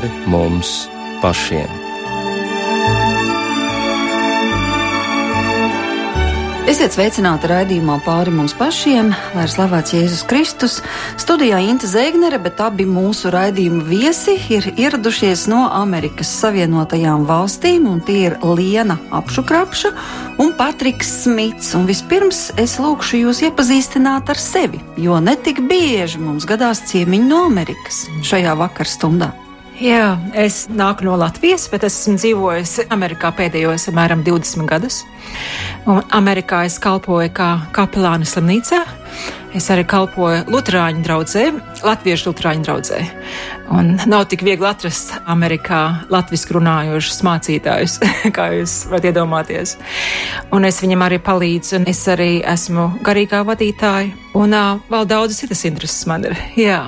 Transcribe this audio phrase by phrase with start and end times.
[0.00, 0.88] pāri mums
[1.20, 1.68] pašiem.
[6.70, 10.76] Esiet sveicināti raidījumā pāri mums pašiem, lai ir slavēts Jēzus Kristus.
[11.18, 18.00] Studijā Inte Zēgnere, bet abi mūsu raidījuma viesi ir ieradušies no Amerikas Savienotajām valstīm, un
[18.00, 19.92] tie ir Liena Apšukrapša
[20.38, 21.74] un Patriks Smits.
[21.74, 27.44] Un vispirms es lūkšu jūs iepazīstināt ar sevi, jo netik bieži mums gadās ciemiņi no
[27.50, 29.34] Amerikas šajā vakarstundā.
[29.80, 34.98] Jā, es nāku no Latvijas, bet esmu dzīvojis Amerikā pēdējos apmēram 20 gadus.
[35.88, 38.82] Un Amerikā es kalpoju kā kapelāna slimnīcā.
[39.56, 41.46] Es arī kalpoju Lutāņu draugzē,
[41.80, 43.00] Latviešu Lutāņu draugzē.
[43.72, 45.80] Un nav tik viegli atrast Amerikā
[46.12, 47.96] latviešu runājošus mācītājus,
[48.36, 49.78] kā jūs varat iedomāties.
[50.52, 54.12] Un es viņam arī palīdzu, un es arī esmu garīgā vadītāja.
[54.36, 56.36] Un uh, vēl daudzas citas intereses man ir.
[56.68, 56.82] Jā.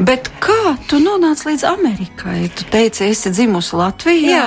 [0.00, 2.48] Bet kā tu nonāci līdz Amerikai?
[2.56, 4.30] Tu teici, esi dzimusi Latvijā.
[4.32, 4.46] Jā.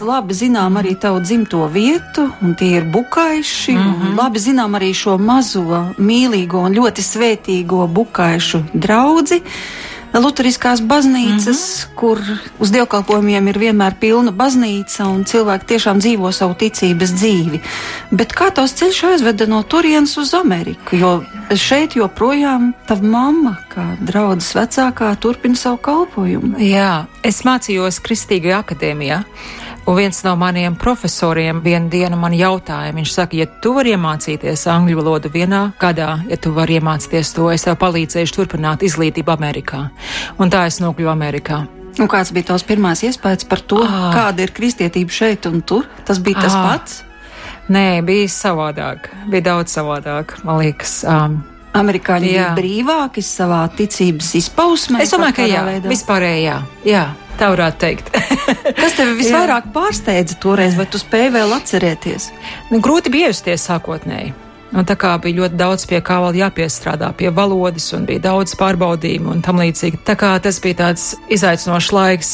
[0.00, 3.72] Labi zinām arī tavu dzimto vietu, un tie ir bukaiši.
[3.72, 3.94] Mm.
[3.94, 4.16] -hmm.
[4.18, 5.60] Labi zinām arī šo mazo,
[5.98, 9.40] mīlīgo un ļoti svētīgo bukaišu draugu.
[10.20, 11.94] Lutheriskās baznīcas, mm -hmm.
[11.96, 12.20] kur
[12.58, 17.60] uz dievkalpojumiem ir vienmēr pilna baznīca un cilvēki tiešām dzīvo savu ticības dzīvi.
[18.10, 20.96] Bet kā tavs ceļš aizveda no turienes uz Ameriku?
[20.96, 21.22] Jo
[21.54, 26.58] šeit joprojām tava mamma, kā draudzes vecākā, turpina savu kalpojumu.
[26.58, 29.22] Jā, es mācījos Kristīgajā akadēmijā.
[29.86, 34.64] Un viens no maniem profesoriem vienu dienu man jautāja, viņš saka, ja tu vari iemācīties
[34.72, 39.84] angļu valodu vienā gadā, ja tu vari iemācīties to, es tev palīdzēšu turpināt izglītību Amerikā.
[40.42, 41.60] Un tā es nokļuvu Amerikā.
[42.02, 44.10] Un kāds bija tavs pirmais iespējas par to, Ah.
[44.12, 45.86] kāda ir kristietība šeit un tur?
[46.04, 46.66] Tas bija tas Ah.
[46.78, 47.02] pats.
[47.70, 51.04] Nē, bija savādāk, bija daudz savādāk, man liekas.
[51.04, 51.44] Um,
[51.80, 52.32] Amerikāņi Jā.
[52.32, 55.02] bija brīvāki savā ticības izpausmē.
[55.04, 55.92] es domāju, ka jā, kādā veidā?
[55.92, 57.04] vispārēji jā, jā,
[57.40, 58.10] tā varētu teikt.
[58.80, 62.32] Kas tevi visvairāk pārsteidza toreiz, vai tu spēji vēl atcerēties?
[62.72, 64.34] Nu, grūti bija iejusties sākotnēji.
[64.76, 68.56] Un tā kā bija ļoti daudz pie kā vēl jāpiestrādā, pie valodas, un bija daudz
[68.58, 70.02] pārbaudījumu un tam līdzīgi.
[70.04, 72.32] Tā kā tas bija tāds izaicinošs laiks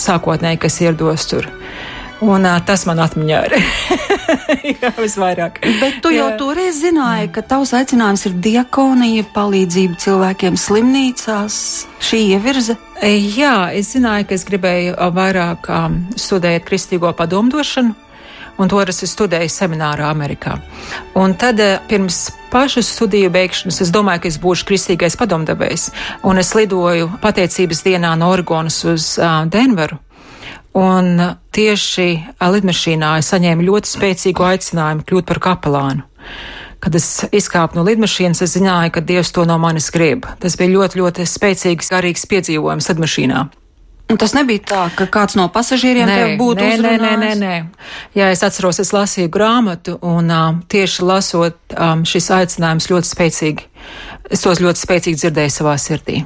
[0.00, 1.50] sākotnēji, kas ierados tur.
[2.24, 3.54] Un uh, tas man atmiņā ir.
[4.82, 5.60] Jā, visvairāk.
[5.80, 6.36] Bet tu jau Jā.
[6.40, 11.56] toreiz zināji, ka tavs aicinājums ir diakonija, palīdzība cilvēkiem slimnīcās,
[12.10, 12.76] šī ievirze.
[13.00, 17.96] E, Jā, es zināju, ka es gribēju vairāk um, studēt kristīgo padomdošanu.
[18.60, 20.58] Un to es studēju seminārā Amerikā.
[21.16, 25.90] Un tad, eh, pirms pašu studiju beigšanas, es domāju, ka es būšu kristīgais padomdevējs.
[26.28, 29.96] Un es lidoju pateicības dienā no Oregonas uz uh, Denveru.
[30.78, 36.06] Un uh, tieši uh, lidmašīnā es saņēmu ļoti spēcīgu aicinājumu kļūt par kapelānu.
[36.80, 40.28] Kad es izkāpu no lidmašīnas, es zināju, ka Dievs to no manis grib.
[40.40, 43.48] Tas bija ļoti, ļoti spēcīgs, garīgs piedzīvojums lidmašīnā.
[44.10, 47.42] Un tas nebija tā, ka kāds no pasažieriem tev būtu nē, nē, nē, nē, uzrunājis?
[47.42, 48.16] nē.
[48.18, 53.68] Jā, es atceros, es lasīju grāmatu, un um, tieši lasot, um, šis aicinājums ļoti spēcīgi,
[54.34, 56.24] es tos ļoti spēcīgi dzirdēju savā sirdī.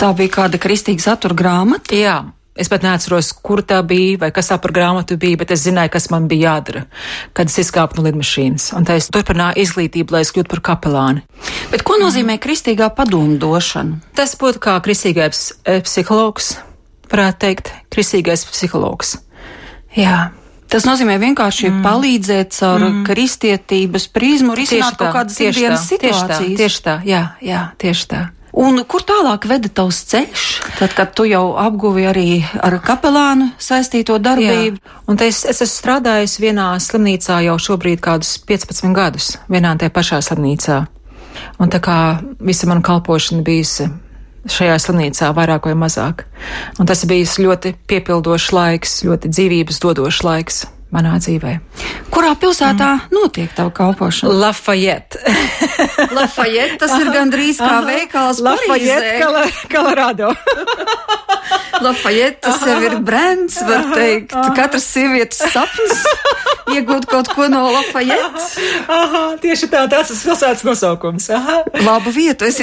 [0.00, 1.98] Tā bija kāda kristīga satura grāmata.
[1.98, 2.16] Jā.
[2.52, 5.94] Es pat neatceros, kur tā bija, vai kas tā par grāmatu bija, bet es zināju,
[5.94, 6.82] kas man bija jādara,
[7.32, 8.66] kad es izkāpu no lidmašīnas.
[8.76, 11.24] Un tā es turpināju izglītību, lai es kļūtu par kapelāni.
[11.72, 14.02] Bet ko nozīmē kristīgā padomdošana?
[14.18, 16.58] Tas būtu kā kristīgais eh, psihologs,
[17.08, 19.16] varētu teikt, kristīgais psihologs.
[19.96, 20.34] Jā.
[20.72, 21.80] Tas nozīmē vienkārši mm.
[21.84, 23.00] palīdzēt caur mm.
[23.08, 26.54] kristietības prizmu, risināt kaut kādas tieši tā, situācijas.
[26.60, 28.22] tieši tā, jā, jā, tieši tā.
[28.52, 30.42] Un kur tālāk veda tavs ceļš?
[30.76, 32.26] Tad, kad tu jau apguvi arī
[32.60, 34.76] ar kapelānu saistīto darbību.
[34.76, 34.96] Jā.
[35.08, 40.20] Un es, es esmu strādājis vienā slimnīcā jau šobrīd kādus 15 gadus, vienā tajā pašā
[40.28, 40.82] slimnīcā.
[41.64, 41.96] Un tā kā
[42.44, 43.88] visa mana kalpošana bijusi
[44.52, 46.26] šajā slimnīcā, vairāk vai mazāk.
[46.76, 51.56] Un tas bijis ļoti piepildošs laiks, ļoti dzīvības dodošs laiks manā dzīvē.
[52.12, 53.16] Kurā pilsētā mm.
[53.16, 54.34] notiek tava kalpošana?
[54.44, 55.20] Lafayette.
[56.18, 59.68] Lafayette, tas ir gandrīz kā veikals Lafayette, Parīzē.
[59.72, 60.32] Colorado.
[61.82, 64.36] Lafayette, tas jau ir brands, var teikt.
[64.56, 66.04] Katras sievietes sapnis
[66.76, 68.44] iegūt kaut ko no Lafayette.
[68.92, 71.28] Aha, tieši tā, tas ir pilsētas nosaukums.
[71.34, 71.62] Aha.
[71.86, 72.60] Labu vietu es.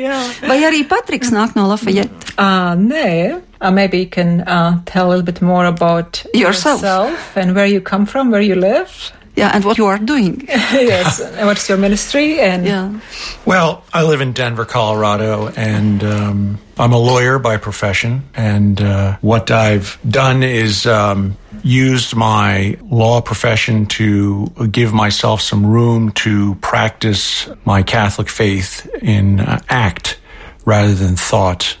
[0.00, 0.18] Jā.
[0.48, 2.29] Vai arī Patriks nāk no Lafayette?
[2.40, 3.42] Uh, nē.
[3.60, 6.80] Uh, maybe you can uh, tell a little bit more about Yourself.
[6.80, 9.12] yourself and where you come from, where you live.
[9.36, 10.44] Yeah, and what you are doing.
[10.48, 12.40] yes, and what's your ministry?
[12.40, 13.00] And Yeah.
[13.44, 18.22] Well, I live in Denver, Colorado, and um, I'm a lawyer by profession.
[18.34, 25.66] And uh, what I've done is um, used my law profession to give myself some
[25.66, 30.18] room to practice my Catholic faith in uh, act
[30.64, 31.76] rather than thought.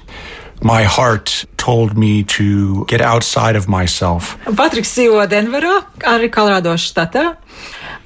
[0.62, 4.36] My heart told me to get outside of myself.
[4.56, 7.36] Patriks dzīvo Denverā, arī Kolorādo štatā.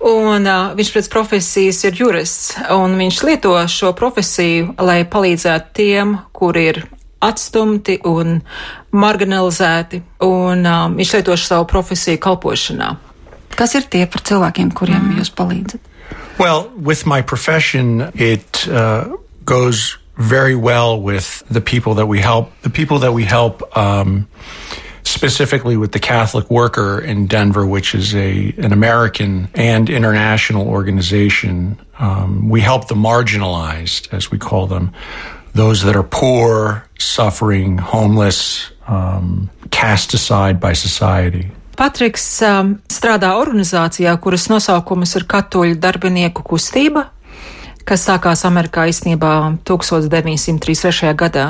[0.05, 6.19] Un uh, viņš pēc profesijas ir jurists, un viņš lieto šo profesiju, lai palīdzētu tiem,
[6.37, 6.83] kuri ir
[7.25, 8.37] atstumti un
[8.93, 12.91] marginalizēti, un uh, viņš lieto savu profesiju kalpošanā.
[13.55, 15.81] Kas ir tie par cilvēkiem, kuriem jūs palīdzat?
[16.37, 19.17] Well, with my profession, it uh,
[19.47, 22.51] goes very well with the people that we help.
[22.63, 24.29] The people that we help, um,
[25.03, 31.79] specifically with the Catholic Worker in Denver, which is a an American and international organization.
[31.99, 34.93] Um, we help the marginalized, as we call them,
[35.55, 41.51] those that are poor, suffering, homeless, um, cast aside by society.
[41.77, 47.09] Patriks um, strādā organizācijā, kuras nosaukums ir Katoļu darbinieku kustība,
[47.89, 49.33] kas sākās Amerikā īstenībā
[49.69, 51.13] 1933.
[51.19, 51.47] gadā.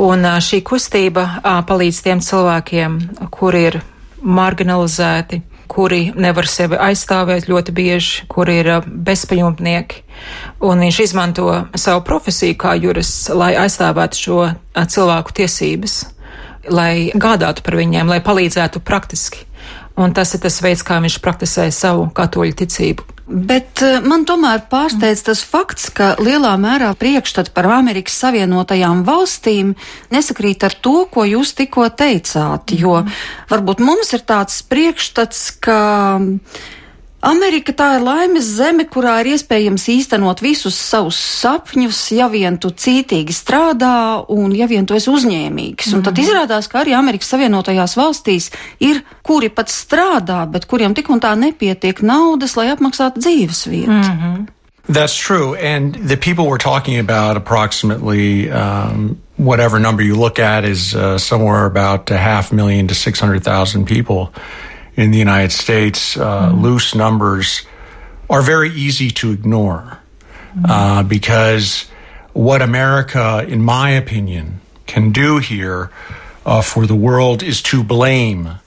[0.00, 1.26] Un šī kustība
[1.68, 2.98] palīdz tiem cilvēkiem,
[3.32, 3.80] kuri ir
[4.20, 10.02] marginalizēti, kuri nevar sevi aizstāvēt ļoti bieži, kuri ir bezpajumtnieki.
[10.66, 14.40] Un viņš izmanto savu profesiju kā jurists, lai aizstāvētu šo
[14.74, 16.00] cilvēku tiesības
[16.68, 19.46] lai gādātu par viņiem, lai palīdzētu praktiski.
[19.98, 23.06] Un tas ir tas veids, kā viņš praktizē savu katoļu ticību.
[23.30, 29.76] Bet uh, man tomēr pārsteidz tas fakts, ka lielā mērā priekšstats par Amerikas Savienotajām valstīm
[30.10, 32.74] nesakrīt ar to, ko jūs tikko teicāt.
[32.74, 33.04] Jo
[33.52, 35.80] varbūt mums ir tāds priekšstats, ka.
[37.20, 42.70] Amerika tā ir laimes zeme, kurā ir iespējams īstenot visus savus sapņus, ja vien tu
[42.72, 45.90] cītīgi strādā un ja vien tu esi uzņēmīgs.
[45.90, 45.98] Mm.
[45.98, 46.24] Un tad mhm.
[46.24, 48.48] izrādās, ka arī Amerikas Savienotajās valstīs
[48.80, 53.92] ir, kuri pat strādā, bet kuriem tik un tā nepietiek naudas, lai apmaksātu dzīves vietu.
[53.92, 54.48] Mm -hmm.
[54.88, 55.54] That's true.
[55.54, 61.18] And the people we're talking about, approximately um, whatever number you look at, is uh,
[61.18, 64.32] somewhere about a half million to 600,000 people.
[64.96, 66.62] In the United States, uh, mm.
[66.62, 67.62] loose numbers
[68.28, 69.98] are very easy to ignore
[70.68, 71.90] uh, because
[72.32, 75.90] what America, in my opinion, can do here
[76.46, 78.58] uh, for the world is to blame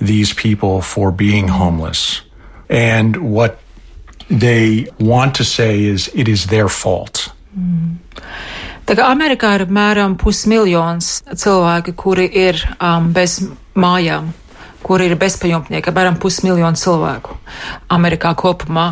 [0.00, 2.22] these people for being homeless.
[2.68, 3.58] And what
[4.28, 7.32] they want to say is it is their fault.
[7.56, 7.98] Mm.
[8.82, 13.38] Tā kā Amerikā ir apmēram pusmiljons cilvēki, kuri ir um, bez
[13.78, 14.32] mājām,
[14.82, 17.36] kur ir bezpajumtnieki, apmēram pusmiljonu cilvēku
[17.92, 18.86] Amerikā kopumā.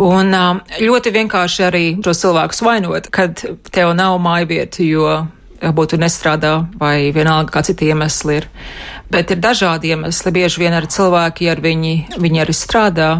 [0.00, 0.34] Un
[0.80, 5.12] ļoti vienkārši arī šos cilvēkus vainot, kad tev nav mājvietu, jo
[5.60, 8.48] varbūt tu nestrādā vai vienalga kā citi iemesli ir.
[9.10, 10.32] Bet ir dažādi iemesli.
[10.32, 13.10] Bieži vien arī cilvēki, ar viņi, viņi arī strādā,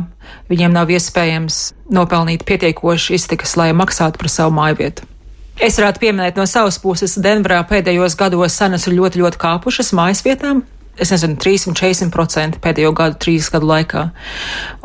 [0.51, 1.61] viņiem nav iespējams
[1.93, 5.07] nopelnīt pietiekoši iztikas, lai maksātu par savu mājvietu.
[5.61, 10.23] Es varētu pieminēt no savas puses, Denverā pēdējos gados cenas ir ļoti, ļoti kāpušas mājas
[10.25, 10.63] vietām
[11.01, 14.05] es nezinu, 340% pēdējo gadu, trīs gadu laikā.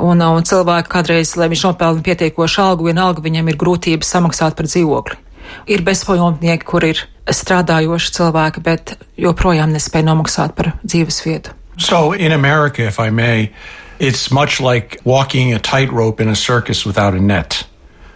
[0.02, 1.66] Un, un cilvēki kādreiz, lai viņš
[2.06, 5.22] pietiekošu algu, vienalga viņam ir grūtības samaksāt par dzīvokli.
[5.70, 11.54] Ir bezpajumtnieki, kur ir strādājoši cilvēki, bet joprojām nespēja nomaksāt par dzīves vietu.
[11.78, 13.52] So in America, if I may,
[14.00, 17.68] it's much like walking a tightrope in a circus without a net.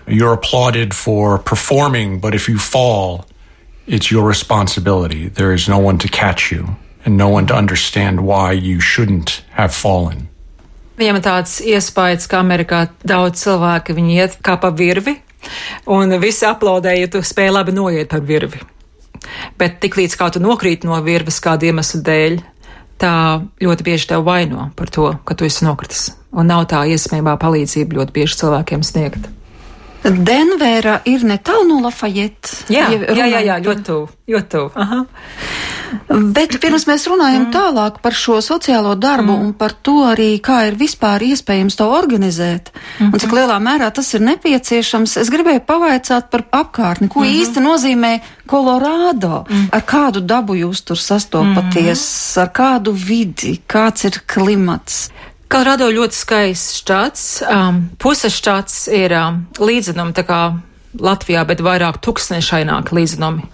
[0.08, 3.25] You're applauded for performing, but if you fall,
[3.86, 5.27] it's your responsibility.
[5.27, 6.75] There is no one to catch you.
[7.06, 10.27] And no one to understand why you shouldn't have fallen.
[11.00, 15.15] Viņam tāds iespējas, ka Amerikā daudz cilvēku viņi iet kā pa virvi,
[15.88, 18.60] un visi aplaudē, ja tu spēj labi noiet pa virvi.
[19.60, 22.39] Bet tiklīdz kā tu nokrīt no virves kādu iemeslu dēļ,
[23.00, 23.13] tā
[23.63, 26.10] ļoti bieži tev vaino par to, ka tu esi nokritis.
[26.36, 29.29] Un nav tā iespējamā palīdzība ļoti bieži cilvēkiem sniegt.
[30.03, 32.68] Denvera ir netālu no Lafayette.
[32.72, 34.06] Jā, jā, jā, jā, ļoti tuvu.
[34.32, 34.86] Ļoti tuvu.
[36.10, 37.51] Bet pirms mēs runājam mm.
[37.53, 39.46] tālāk par šo sociālo darbu mm.
[39.46, 43.13] un par to arī, kā ir vispār iespējams to organizēt mm -hmm.
[43.13, 47.41] un cik lielā mērā tas ir nepieciešams, es gribēju pavaicāt par apkārtni, ko mm -hmm.
[47.41, 48.19] īsti nozīmē
[48.50, 49.67] Kolorādo, mm.
[49.72, 52.41] ar kādu dabu jūs tur sastopaties, mm.
[52.41, 55.10] ar kādu vidi, kāds ir klimats.
[55.50, 57.22] Kolorado ļoti skaists štats.
[57.41, 60.41] Um, puses štats ir um, līdzenumi tā kā
[61.01, 63.48] Latvijā, bet vairāk tūkstnešaināk līdzenumi.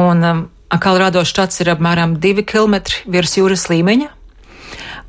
[0.00, 0.40] Un um,
[0.74, 4.10] Kolorādo štats ir apmēram 2 km virs jūras līmeņa.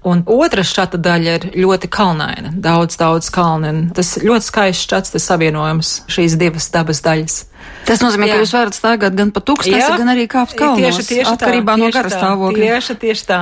[0.07, 3.89] Un otra štāta daļa ir ļoti kalnaina, daudz, daudz kalnu.
[3.97, 7.39] Tas ļoti skaists štats, tas savienojums šīs divas dabas daļas.
[7.87, 8.37] Tas nozīmē, Jā.
[8.37, 10.79] ka jūs varat staigāt gan pa tūkstnesi, gan arī kāpt kalnos.
[10.79, 12.69] Tieši, tieši atkarībā tā, no gara stāvokļa.
[12.69, 13.41] Tieši, tieši tā.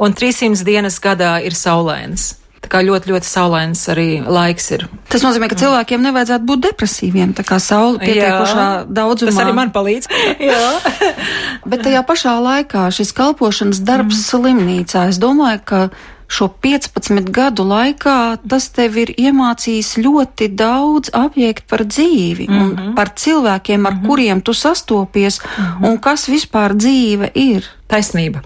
[0.00, 2.36] Un 300 dienas gadā ir saulēns.
[2.66, 4.88] Tā kā ļoti, ļoti saulains arī laiks ir.
[5.06, 9.30] Tas nozīmē, ka cilvēkiem nevajadzētu būt depresīviem, tā kā saule pietiekošā daudzumā.
[9.30, 10.10] Tas arī man palīdz.
[11.70, 14.26] Bet tajā pašā laikā šis kalpošanas darbs mm.
[14.32, 15.80] slimnīcā, es domāju, ka
[16.28, 22.94] šo 15 gadu laikā tas tev ir iemācījis ļoti daudz apjēgt par dzīvi mm -hmm.
[22.94, 24.06] par cilvēkiem, ar mm -hmm.
[24.06, 25.88] kuriem tu sastopies mm -hmm.
[25.88, 27.64] un kas vispār dzīve ir.
[27.88, 28.40] Taisnība.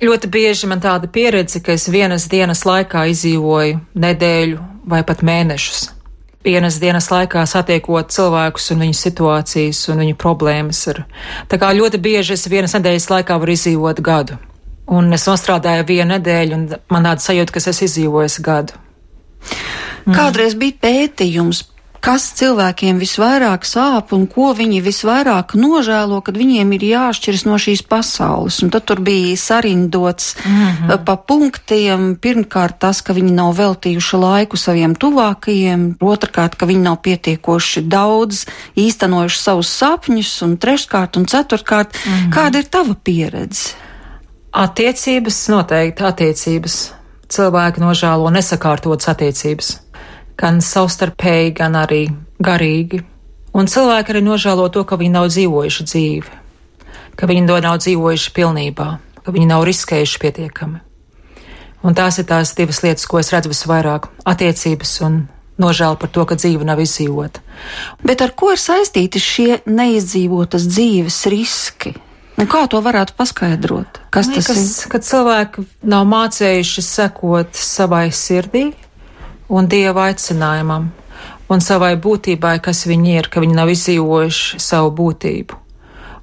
[0.00, 5.90] Ļoti bieži man tāda pieredze, ka es vienas dienas laikā izdzīvoju nedēļu vai pat mēnešus.
[6.44, 10.88] Vienas dienas laikā satiekot cilvēkus un viņu situācijas un viņu problēmas.
[10.88, 11.04] Ar.
[11.48, 14.38] Tā kā ļoti bieži es vienas nedēļas laikā varu izdzīvot gadu.
[14.88, 18.78] Un es nostrādāju vienu nedēļu, un man tāda sajūta, ka es izdzīvoju gadu.
[20.06, 20.14] Mm.
[20.16, 21.66] Kādreiz bija pētījums,
[22.00, 27.82] kas cilvēkiem visvairāk sāp un ko viņi visvairāk nožēlo, kad viņiem ir jāšķiras no šīs
[27.90, 28.60] pasaules.
[28.64, 31.04] Un tad tur bija sarindots mm -hmm.
[31.04, 32.16] pa punktiem.
[32.16, 38.46] Pirmkārt, tas, ka viņi nav veltījuši laiku saviem tuvākajiem, otrkārt, ka viņi nav pietiekoši daudz
[38.76, 42.32] īstenojuši savus sapņus, un treškārt un ceturtkārt, mm -hmm.
[42.32, 43.87] kāda ir tava pieredze?
[44.48, 46.76] Attiecības, noteikti attiecības.
[47.28, 49.74] Cilvēki nožēlo nesakārtotas attiecības,
[50.40, 52.06] gan savstarpēji, gan arī
[52.40, 53.02] garīgi.
[53.52, 56.38] Un cilvēki arī nožēlo to, ka viņi nav dzīvojuši dzīvi,
[57.20, 58.88] ka viņi to nav dzīvojuši pilnībā,
[59.20, 60.80] ka viņi nav riskējuši pietiekami.
[61.84, 65.28] Un tās ir tās divas lietas, ko es redzu visvairāk- attiecības un
[65.60, 67.44] nožēla par to, ka dzīve nav izdzīvota.
[68.02, 71.94] Bet ar ko ir saistīti šie neizdzīvotas dzīves riski?
[72.38, 73.98] Un kā to varētu paskaidrot?
[74.14, 74.90] Kas Liekas, tas ir?
[74.92, 78.68] Kad cilvēki nav mācējuši sekot savai sirdī
[79.48, 80.90] un dieva aicinājumam
[81.48, 85.64] un savai būtībai, kas viņi ir, ka viņi nav izdzīvojuši savu būtību.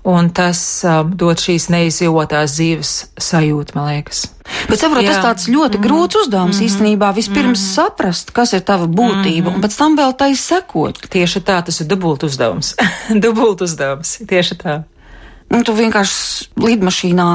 [0.06, 2.90] Un tas um, dod šīs neizdzīvotās dzīves
[3.26, 4.28] sajūtu, man liekas.
[4.70, 5.82] Bet saprot, tas tāds ļoti mm.
[5.82, 6.68] grūts uzdevums mm -hmm.
[6.70, 7.10] īstenībā.
[7.18, 7.72] Vispirms mm.
[7.74, 9.56] saprast, kas ir tava būtība, mm -hmm.
[9.56, 11.02] un pēc tam vēl tai sekot.
[11.10, 12.76] Tieši tā, tas ir dubult uzdevums.
[13.26, 14.84] dubult uzdevums, tieši tā.
[15.54, 17.30] Un tu vienkārši lidmašīnā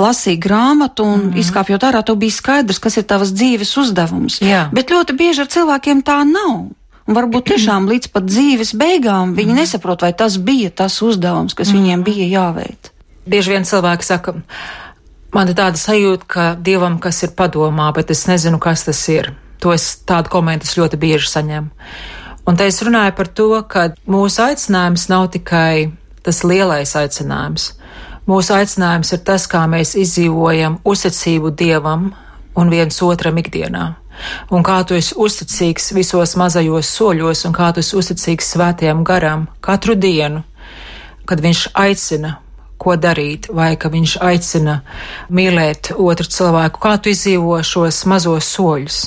[0.00, 1.40] lasīji grāmatu un mm -hmm.
[1.42, 4.40] izkāpjot ārā, tev bija skaidrs, kas ir tavas dzīves uzdevums.
[4.40, 4.68] Jā.
[4.72, 6.70] Bet ļoti bieži ar cilvēkiem tā nav.
[7.06, 9.60] Un varbūt tiešām līdz pat dzīves beigām viņi mm -hmm.
[9.60, 11.82] nesaprot, vai tas bija tas uzdevums, kas mm -hmm.
[11.82, 12.90] viņiem bija jāveic.
[13.26, 14.34] Bieži vien cilvēki saka,
[15.32, 19.32] man ir tāda sajūta, ka dievam kas ir padomā, bet es nezinu, kas tas ir.
[19.58, 21.68] To es tādu komentu ļoti bieži saņemu.
[22.46, 25.92] Un te es runāju par to, ka mūsu aicinājums nav tikai
[26.26, 27.70] tas lielais aicinājums.
[28.28, 32.10] Mūsu aicinājums ir tas, kā mēs izdzīvojam uzticību Dievam
[32.54, 33.86] un viens otram ikdienā.
[34.52, 39.48] Un kā tu esi uzticīgs visos mazajos soļos, un kā tu esi uzticīgs svētajam garam
[39.64, 40.44] katru dienu,
[41.24, 42.36] kad viņš aicina,
[42.80, 44.78] ko darīt, vai ka viņš aicina
[45.32, 49.02] mīlēt otru cilvēku, kā tu izdzīvo šos mazos soļus.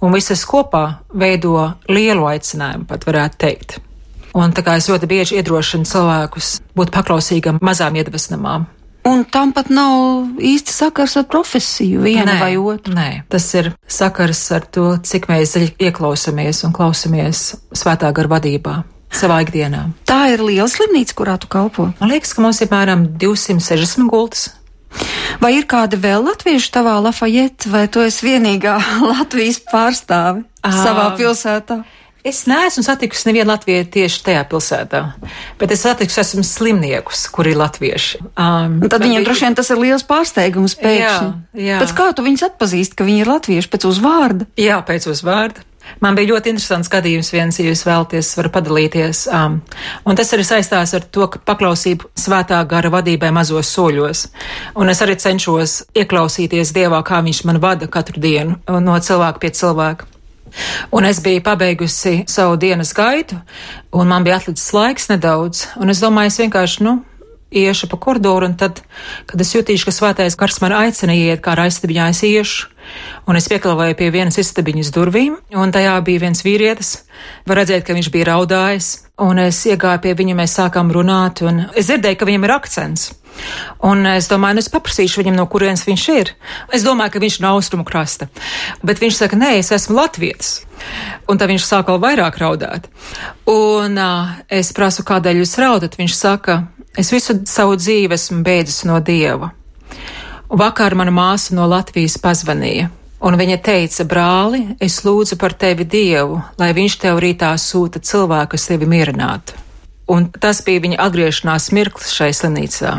[0.00, 3.78] Un visas kopā veido lielu aicinājumu, pat varētu teikt.
[4.38, 8.68] Un tā kā es ļoti bieži iedrošinu cilvēkus būt paklausīgam mazām iedvesmām.
[9.08, 12.92] Un tam pat nav īsti sakars ar profesiju, viena nē, vai otra.
[12.94, 17.42] Nē, tas ir sakars ar to, cik mēs ieklausāmies un klausamies
[17.72, 18.76] svētā gara vadībā.
[19.08, 19.86] Savā ikdienā.
[20.04, 21.88] Tā ir liela slimnīca, kurā tu kalpo.
[22.02, 24.50] Man liekas, ka mums ir apmēram 260 gultas.
[25.40, 28.76] Vai ir kādi vēl latvieši tavā Lafayette, vai tu esi vienīgā
[29.12, 31.80] Latvijas pārstāve savā pilsētā?
[32.28, 34.98] Es neesmu satikusi nevienu latviešu tieši tajā pilsētā,
[35.60, 38.20] bet es satikusi esmu slimniekus, kuri ir latvieši.
[38.34, 41.30] Um, tad viņiem droši vien tas ir liels pārsteigums pēkšņi.
[41.56, 41.78] Jā, jā.
[41.80, 44.48] Pēc kā tu viņus atpazīsti, ka viņi ir latvieši pēc uzvārda?
[44.60, 45.64] Jā, pēc uzvārda.
[46.04, 49.22] Man bija ļoti interesants gadījums viens, ja jūs vēlaties, var padalīties.
[49.32, 49.58] Um,
[50.04, 54.26] un tas arī saistās ar to, ka paklausību svētā gara vadībai mazos soļos.
[54.76, 59.54] Un es arī cenšos ieklausīties Dievā, kā viņš man vada katru dienu no cilvēka pie
[59.62, 60.12] cilvēka.
[60.94, 63.38] Un es biju pabeigusi savu dienas gaitu,
[63.92, 66.98] un man bija atlicis laiks nedaudz, un es domāju, es vienkārši, nu,
[67.50, 68.82] iešu pa koridoru, un tad,
[69.26, 72.68] kad es jutīšu, ka svētais gars man aicina iet, kā raistabiņā es iešu,
[73.28, 76.94] un es pieklavēju pie vienas istabiņas durvīm, un tajā bija viens vīrietis,
[77.48, 78.90] var redzēt, ka viņš bija raudājis,
[79.24, 83.10] un es iegāju pie viņa, mēs sākām runāt, un es dzirdēju, ka viņam ir akcents.
[83.84, 86.32] Un es domāju, nu es paprasīšu viņam, no kurienes viņš ir.
[86.74, 88.28] Es domāju, ka viņš ir no austrumu krasta.
[88.82, 90.62] Bet viņš saka, nē, es esmu latvietis.
[91.28, 92.88] Un tad viņš sāk vēl vairāk raudāt.
[93.50, 95.98] Un uh, es prasu, kādēļ jūs raudat?
[95.98, 96.60] Viņš saka,
[96.98, 99.52] es visu savu dzīvi esmu beidzis no dieva.
[100.48, 102.88] Un vakar mana māsa no Latvijas pazvanīja.
[103.18, 108.52] Un viņa teica, brāli, es lūdzu par tevi Dievu, lai viņš tev rītā sūta cilvēku,
[108.54, 109.58] kas tevi mierinātu.
[110.08, 112.92] Un tas bija viņa atgriešanās mirklis šai slimnīcā.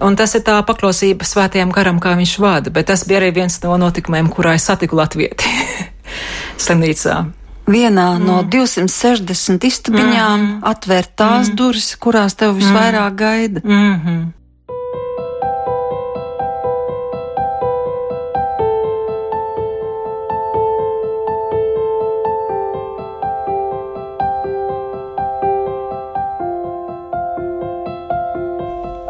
[0.00, 3.60] Un tas ir tā paklausība svētajam garam, kā viņš vada, bet tas bija arī viens
[3.62, 5.44] no notikumiem, kurā es satiku latvieti.
[6.64, 7.18] slimnīcā.
[7.68, 8.24] Vienā mm.
[8.24, 10.56] no 260 istabiņām mm.
[10.70, 11.56] atvērt tās mm.
[11.58, 13.60] durvis, kurās tev visvairāk gaida.
[13.64, 14.20] Mm -hmm.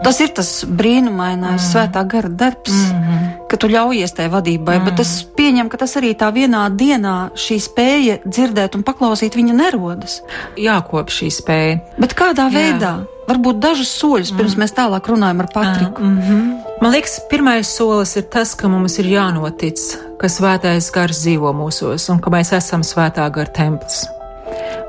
[0.08, 1.64] Tas ir tas brīnumainais mm.
[1.68, 3.24] svētā gara darbs, mm -hmm.
[3.50, 4.86] ka tu ļaujies tajā vadībai, mm.
[4.88, 9.58] bet es pieņemu, ka tas arī tā vienā dienā šī spēja dzirdēt un paklausīt viņa
[9.58, 10.22] nerodas.
[10.56, 11.76] Jākop šī spēja.
[12.00, 12.56] Bet kādā Jā.
[12.56, 12.94] veidā?
[13.28, 14.64] Varbūt dažus soļus pirms mm.
[14.64, 16.02] mēs tālāk runājam ar Patriku.
[16.02, 16.58] Mm -hmm.
[16.80, 19.78] Man liekas, pirmais solis ir tas, ka mums ir jānotic,
[20.18, 24.06] ka svētais gars dzīvo mūsos un ka mēs esam svētā gara templis.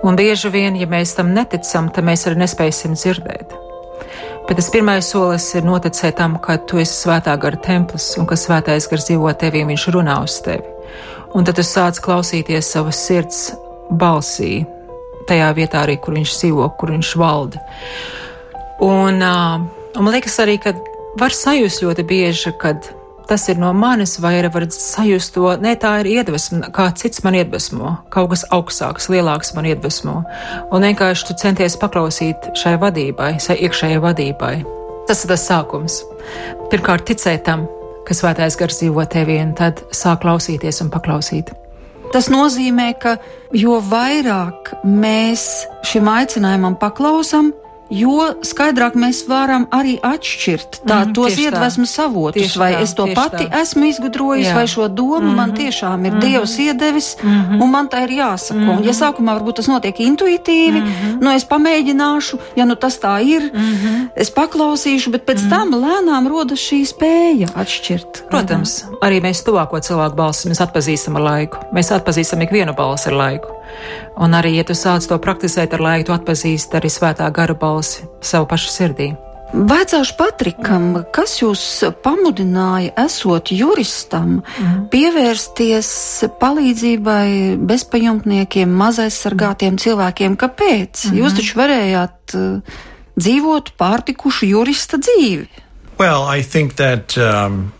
[0.03, 3.68] Un bieži vien, ja mēs tam neticam, tad mēs arī nespēsim dzirdēt.
[4.49, 8.33] Bet tas pirmais solis ir noticēt tam, ka tu esi svētā gara templis un ka
[8.33, 10.65] svētais gars dzīvo tevī viņš runā uz tevi.
[11.37, 13.43] Un tad tu sāc klausīties savas sirds
[14.01, 14.63] balsī,
[15.29, 17.61] tajā vietā arī, kur viņš dzīvo, kur viņš valda.
[18.81, 20.73] Un, un man liekas arī, ka
[21.21, 22.89] var sajust ļoti bieži, kad
[23.29, 27.21] tas ir no manis, vai arī var sajust to, ne tā ir iedvesma, kā cits
[27.25, 30.23] man iedvesmo, kaut kas augstāks, lielāks man iedvesmo.
[30.73, 34.53] Un vienkārši tu centies paklausīt šai vadībai, šai iekšējai vadībai.
[35.09, 36.01] Tas ir tas sākums.
[36.73, 37.67] Pirmkārt, ticēt tam,
[38.05, 41.53] ka svētais gars dzīvo tevī, un tad sāk klausīties un paklausīt.
[42.09, 43.19] Tas nozīmē, ka
[43.53, 45.43] jo vairāk mēs
[45.85, 47.51] šim aicinājumam paklausām,
[47.89, 53.07] jo skaidrāk mēs varam arī atšķirt tā, mm, tos iedvesmas avotus, vai tā, es to
[53.17, 53.61] pati tā.
[53.63, 54.55] esmu izgudrojis, Jā.
[54.55, 55.35] vai šo domu mm -hmm.
[55.35, 55.57] man mhm.
[55.57, 56.21] tiešām ir mm -hmm.
[56.21, 57.63] Dievs iedevis, mm -hmm.
[57.63, 58.59] un man tā ir jāsako.
[58.59, 58.77] Mm -hmm.
[58.77, 59.01] Un, ja mhm.
[59.01, 61.21] sākumā varbūt tas notiek intuitīvi, mm -hmm.
[61.21, 64.07] nu es pamēģināšu, ja nu tas tā ir, mm -hmm.
[64.15, 65.49] es paklausīšu, bet pēc mm -hmm.
[65.49, 68.29] tam lēnām rodas šī spēja atšķirt.
[68.29, 71.57] Protams, arī mēs tuvāko cilvēku balsi mēs atpazīstam ar laiku.
[71.73, 73.58] Mēs atpazīstam ikvienu balsi ar laiku.
[74.19, 78.07] Un arī, ja tu sāc to praktizēt ar laiku, tu atpazīsti arī svētā gara balsi
[78.21, 79.13] savu pašu sirdī.
[79.49, 81.61] Vecāšu Patrikam, kas jūs
[82.05, 84.83] pamudināja, esot juristam, mm.
[84.93, 85.89] pievērsties
[86.37, 90.37] palīdzībai bezpajumtniekiem, mazaizsargātiem cilvēkiem?
[90.37, 91.07] Kāpēc?
[91.07, 91.17] Mm -hmm.
[91.23, 92.61] Jūs taču varējāt uh,
[93.17, 95.49] dzīvot pārtikušu jurista dzīvi.
[95.97, 97.73] Well, I think that um,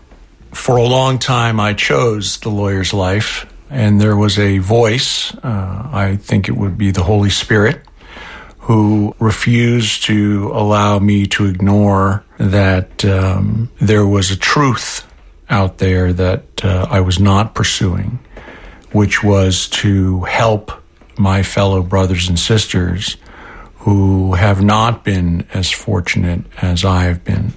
[0.52, 3.46] for a long time I chose the lawyer's life.
[3.70, 7.80] And there was a voice, uh, I think it would be the Holy Spirit,
[8.58, 15.06] who refused to allow me to ignore that um, there was a truth
[15.48, 18.18] out there that uh, I was not pursuing,
[18.92, 20.72] which was to help
[21.16, 23.16] my fellow brothers and sisters
[23.76, 27.52] who have not been as fortunate as I have been.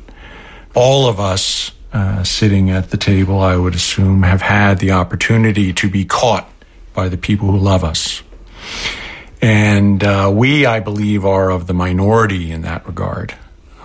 [0.73, 5.71] All of us uh, sitting at the table, I would assume, have had the opportunity
[5.73, 6.49] to be caught
[6.93, 8.23] by the people who love us.
[9.41, 13.35] And uh, we, I believe, are of the minority in that regard.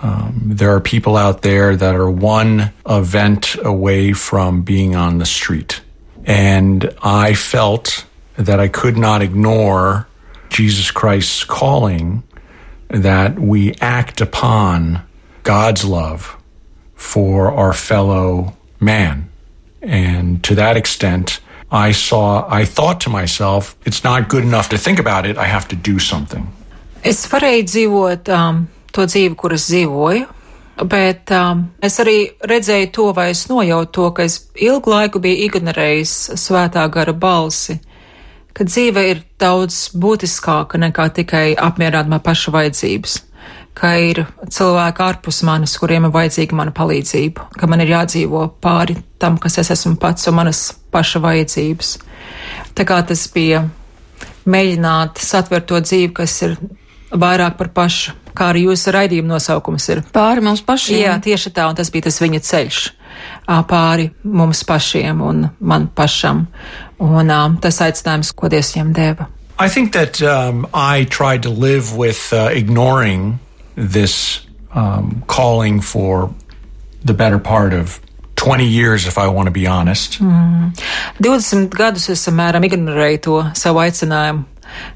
[0.01, 5.25] Um, there are people out there that are one event away from being on the
[5.25, 5.81] street.
[6.23, 8.05] And I felt
[8.37, 10.07] that I could not ignore
[10.49, 12.23] Jesus Christ's calling
[12.87, 15.01] that we act upon
[15.43, 16.38] God's love
[16.99, 19.29] for our fellow man.
[19.81, 21.39] And to that extent,
[21.71, 25.45] I saw, I thought to myself, it's not good enough to think about it, I
[25.45, 26.45] have to do something.
[27.03, 30.25] Es varēju dzīvot um, to dzīvi, kuras dzīvoju,
[30.91, 35.47] bet um, es arī redzēju to, vai es nojautu to, ka es ilgu laiku biju
[35.47, 37.77] ignorējis svētā gara balsi,
[38.51, 43.21] ka dzīve ir daudz būtiskāka nekā tikai apmierināt man paša vajadzības
[43.79, 48.97] ka ir cilvēki ārpus manis, kuriem ir vajadzīga mana palīdzība, ka man ir jādzīvo pāri
[49.21, 51.93] tam, kas es esmu pats un manas paša vajadzības.
[52.75, 53.63] Tā kā tas bija
[54.49, 56.57] mēģināt satvert to dzīvi, kas ir
[57.09, 60.03] vairāk par pašu, kā arī jūsu raidījuma nosaukums ir.
[60.13, 60.99] Pāri mums pašiem.
[61.01, 62.85] Jā, tieši tā, un tas bija tas viņa ceļš
[63.69, 66.45] pāri mums pašiem un man pašam.
[66.99, 69.29] Un tas aicinājums, ko Dievs viņam deva.
[69.59, 73.39] I think that um, I tried to live with uh, ignoring
[73.79, 76.33] this um, calling for
[77.03, 77.99] the better part of
[78.35, 80.19] 20 years, if I want to be honest.
[80.19, 80.71] Mm.
[81.19, 84.45] 20 gadus es samēram ignorēju to savu aicinājumu.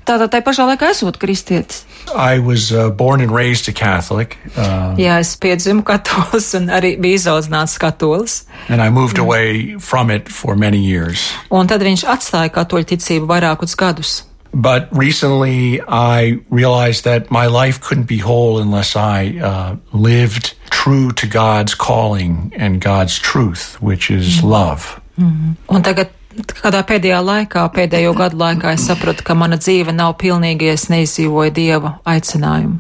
[0.06, 1.84] Tātad tai pašā laikā esot kristietis.
[2.14, 4.38] I was uh, born and raised a Catholic.
[4.56, 8.44] Uh, Jā, es piedzimu katolis un arī biju izaudzināts katolis.
[8.70, 9.26] And I moved mm.
[9.26, 11.32] away from it for many years.
[11.50, 14.22] Un tad viņš atstāja katoļu ticību vairākus gadus.
[14.54, 21.12] But recently, I realized that my life couldn't be whole unless I uh, lived true
[21.14, 24.50] to God's calling and God's truth, which is mm.
[24.50, 25.02] love.
[25.18, 25.58] Mm.
[25.70, 30.66] Un tagad Kādā pēdējā laikā, pēdējo gadu laikā, es sapratu, ka mana dzīve nav pilnīgi,
[30.66, 32.80] ja es neizdzīvoju dieva aicinājumu.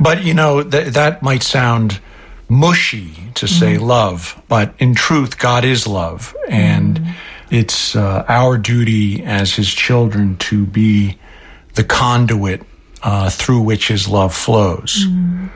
[0.00, 2.00] But you know, th- that might sound
[2.48, 3.80] mushy to say mm.
[3.80, 6.34] love, but in truth, God is love.
[6.48, 7.14] And mm.
[7.52, 11.18] It's uh, our duty as his children to be
[11.74, 12.62] the conduit
[13.02, 15.06] uh, through which his love flows.
[15.06, 15.50] Mm.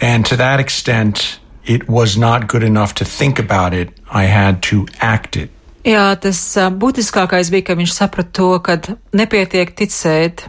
[0.00, 3.90] And to that extent, it was not good enough to think about it.
[4.10, 5.50] I had to act it.
[5.86, 8.74] Jā, tas uh, būtiskākais bija, ka viņš saprata to, ka
[9.14, 10.48] nepietiek ticēt,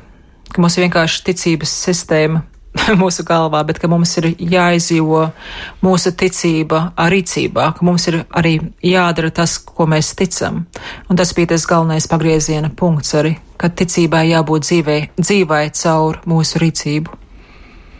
[0.50, 2.42] ka mums ir vienkārši ticības sistēma,
[3.02, 5.24] mūsu galvā, bet ka mums ir jāizdzīvo
[5.84, 10.66] mūsu ticība rīcībā, ka mums ir arī jādara tas, ko mēs ticam.
[11.10, 16.64] Un tas bija tas galvenais pagrieziena punkts arī, ka ticībai jābūt dzīvē, dzīvai caur mūsu
[16.64, 17.27] rīcību.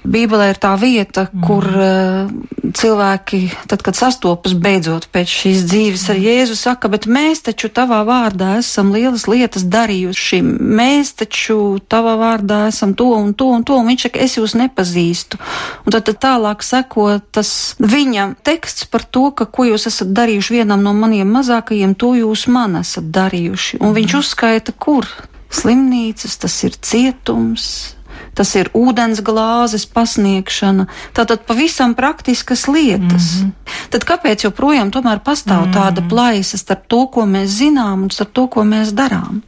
[0.08, 1.44] Bībelē ir tā vieta, mm.
[1.44, 7.44] kur uh, cilvēki, tad, kad sastopas beidzot pēc šīs dzīves ar Jēzu, saka, bet mēs
[7.48, 13.50] taču tavā vārdā esam lielas lietas darījuši, mēs taču tavā vārdā esam to un to
[13.54, 15.40] un to, un viņš saka, es jūs nepazīstu.
[15.86, 20.60] Un tad, tad tālāk seko tas viņa teksts par to, ka ko jūs esat darījuši
[20.60, 23.82] vienam no maniem mazākajiem, to jūs man esat darījuši.
[23.84, 25.10] Un viņš uzskaita, kur?
[25.48, 27.97] Slimnīcas, tas ir cietums,
[28.38, 30.86] tas ir ūdens glāzes pasniegšana,
[31.18, 33.42] tātad pavisam praktiskas lietas.
[33.42, 33.52] Mm -hmm.
[33.90, 35.78] Tad kāpēc joprojām tomēr pastāv mm -hmm.
[35.78, 39.42] tāda plaisa starp to, ko mēs zinām un starp to, ko mēs darām?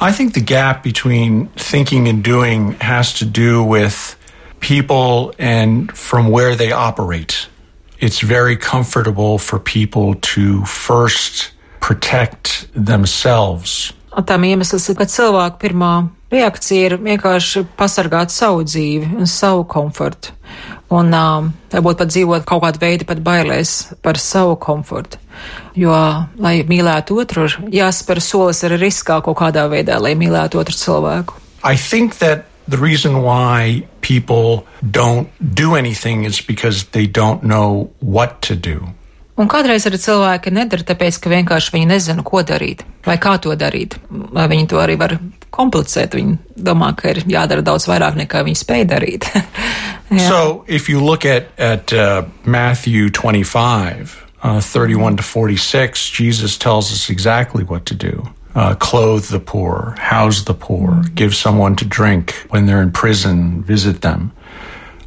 [0.00, 4.16] I think the gap between thinking and doing has to do with
[4.60, 7.34] people and from where they operate.
[7.98, 13.92] It's very comfortable for people to first protect themselves.
[14.16, 19.64] Un tam iemesls ir, ka cilvēku pirmā reakcija ir vienkārši pasargāt savu dzīvi un savu
[19.70, 20.34] komfortu.
[20.94, 21.10] Un
[21.72, 25.18] varbūt pat dzīvot kaut kādu veidu pat bailēs par savu komfortu.
[25.78, 25.94] Jo,
[26.38, 31.40] lai mīlētu otru, jāspēr solis arī riskā kaut kādā veidā, lai mīlētu otru cilvēku.
[32.66, 38.88] The reason why people don't do anything is because they don't know what to do.
[39.34, 43.54] Un kādreiz arī cilvēki nedara, tāpēc, ka vienkārši viņi nezina, ko darīt vai kā to
[43.58, 43.96] darīt.
[44.08, 45.16] Vai viņi to arī var
[45.54, 46.16] komplicēt.
[46.16, 49.28] Viņi domā, ka ir jādara daudz vairāk nekā viņi spēj darīt.
[50.28, 56.92] so, if you look at, at uh, Matthew 25, uh, 31 to 46, Jesus tells
[56.92, 58.22] us exactly what to do.
[58.54, 63.62] Uh, clothe the poor, house the poor, give someone to drink when they're in prison,
[63.64, 64.30] visit them.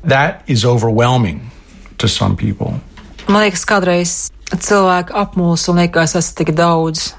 [0.04, 1.50] That is overwhelming
[1.98, 2.82] to some people.
[3.28, 4.12] Man liekas, kādreiz
[4.56, 7.10] cilvēki apmulsa un liekas, es esmu tik daudz.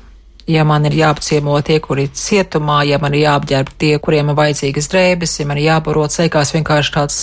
[0.49, 4.39] Ja man ir jāapciemo tie, kuri ir cietumā, ja man ir jāapģērb tie, kuriem ir
[4.39, 7.19] vajadzīgas drēbes, ja man ir jābarot, liekas vienkārši tāds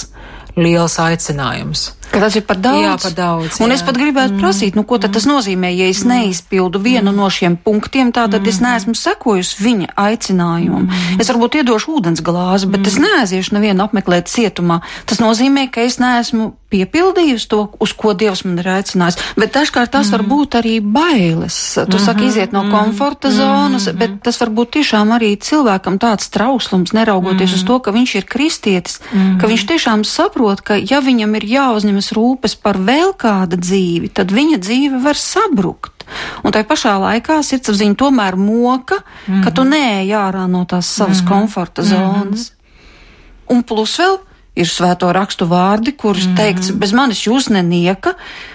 [0.54, 1.88] liels aicinājums.
[2.12, 2.84] Ka tas ir par daudz.
[2.84, 3.60] Jā, par daudz.
[3.60, 3.78] Un jā.
[3.78, 4.42] es pat gribētu mm.
[4.44, 6.12] prasīt, nu, ko tad tas nozīmē, ja es mm.
[6.14, 7.18] neizpildu vienu mm.
[7.18, 8.52] no šiem punktiem, tātad mm.
[8.52, 10.86] es neesmu sekojusi viņa aicinājumam.
[10.88, 11.24] Mm.
[11.24, 12.92] Es varbūt iedošu ūdens glāzi, bet mm.
[12.92, 14.82] es neaiziešu nevienu apmeklēt cietumā.
[15.10, 19.20] Tas nozīmē, ka es neesmu piepildījusi to, uz ko Dievs man ir aicinājis.
[19.40, 20.16] Bet dažkārt tas mm.
[20.16, 21.56] var būt arī bailes.
[21.76, 22.06] Tu mm -hmm.
[22.06, 22.72] saki, iziet no mm.
[22.72, 24.00] komforta zonas, mm -hmm.
[24.00, 27.56] bet tas var būt tiešām arī cilvēkam tāds trauslums, neraugoties mm.
[27.56, 29.38] uz to, ka viņš ir kristietis, mm.
[29.40, 34.12] ka viņš tiešām saprot, ka ja viņam ir jāuzņemas uzņemas rūpes par vēl kāda dzīvi,
[34.14, 36.06] tad viņa dzīve var sabrukt.
[36.44, 39.44] Un tai pašā laikā sirdsapziņa tomēr moka, mm -hmm.
[39.44, 39.70] ka tu mhm.
[39.70, 41.30] neej ārā no tās savas mm -hmm.
[41.30, 41.90] komforta mhm.
[41.90, 42.52] zonas.
[42.52, 43.56] Mm -hmm.
[43.56, 44.18] Un plus vēl
[44.56, 46.36] ir svēto rakstu vārdi, kurus mm -hmm.
[46.36, 48.14] teikts, bez manis jūs nenieka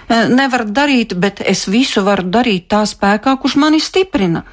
[0.09, 4.43] e, nevarat darīt, bet es visu varu darīt tā spēkā, kurš mani stiprina.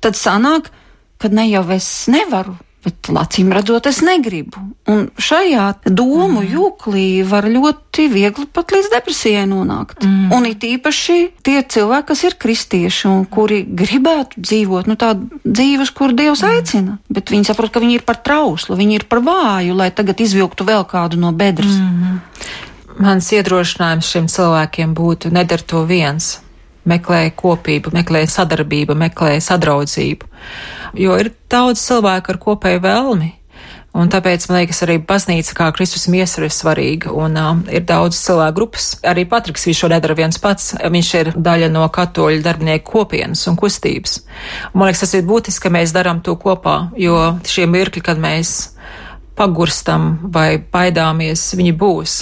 [0.00, 0.70] Tad sanāk,
[1.18, 4.60] ka ne jau es nevaru, Bet, acīm redzot, es negribu.
[4.88, 6.50] Un šajā domu mm.
[6.52, 10.06] jūklī var ļoti viegli pat līdz depresijai nonākt.
[10.06, 10.30] Mm.
[10.36, 15.90] Un it īpaši tie cilvēki, kas ir kristieši un kuri gribētu dzīvot nu, tādu dzīves,
[15.90, 16.54] kur Dievs mm.
[16.54, 20.22] aicina, bet viņi saprot, ka viņi ir par trauslu, viņi ir par vāju, lai tagad
[20.22, 21.74] izvilktu vēl kādu no bedres.
[21.82, 22.20] Mm.
[23.02, 26.36] Mans iedrošinājums šiem cilvēkiem būtu nedara to viens
[26.88, 30.28] meklē kopību, meklē sadarbību, meklē sadraudzību.
[30.98, 33.32] Jo ir daudz cilvēku ar kopēju vēlmi.
[33.98, 37.10] Un tāpēc, man liekas, arī baznīca kā Kristus miesa ir svarīga.
[37.10, 38.90] Un um, ir daudz cilvēku grupas.
[39.02, 40.74] Arī Patriks viņš šo nedara viens pats.
[40.78, 44.20] Viņš ir daļa no katoļu darbinieku kopienas un kustības.
[44.70, 47.16] Un, man liekas, tas ir būtiski, ka mēs darām to kopā, jo
[47.48, 48.56] šie mirkļi, kad mēs
[49.38, 52.18] pagurstam vai baidāmies, viņi būs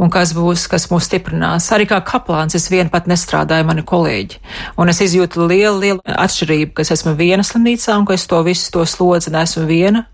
[0.00, 1.68] un kas būs, kas mūs stiprinās.
[1.74, 4.40] Arī kā kaplāns es vien pat nestrādāju mani kolēģi,
[4.80, 8.40] un es izjūtu lielu, lielu atšķirību, ka es esmu viena slimnīcā un ka es to
[8.46, 10.06] visu to slodzi nesmu viena.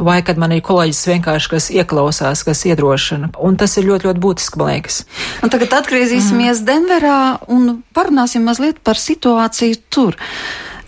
[0.00, 3.30] vai kad man ir kolēģis vienkārši, kas ieklausās, kas iedrošina.
[3.44, 5.02] Un tas ir ļoti, ļoti būtiski, man liekas.
[5.44, 6.66] Un tagad atgriezīsimies mm.
[6.70, 7.20] Denverā
[7.52, 10.16] un parunāsim mazliet par situāciju tur.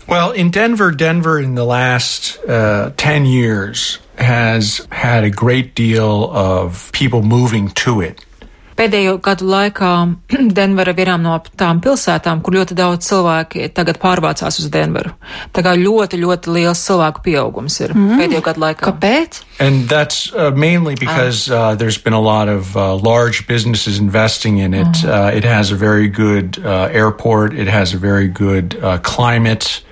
[0.07, 6.29] Well, in Denver, Denver in the last uh, 10 years has had a great deal
[6.31, 8.25] of people moving to it.
[8.73, 9.89] Pēdējo gadu laikā
[10.57, 15.13] Denvera ir vienām no tām pilsētām, kur ļoti daudz cilvēki tagad pārvācās uz Denveru.
[15.53, 18.17] Tā kā ļoti, ļoti liels cilvēku pieaugums ir mm.
[18.21, 18.89] pēdējo gadu laikā.
[18.89, 19.41] Kāpēc?
[19.59, 24.57] And that's uh, mainly because uh, there's been a lot of uh, large businesses investing
[24.57, 25.05] in it.
[25.05, 25.09] Mm.
[25.09, 27.53] Uh, it has a very good uh, airport.
[27.53, 29.83] It has a very good uh, climate.